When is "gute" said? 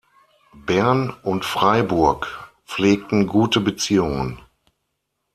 3.27-3.59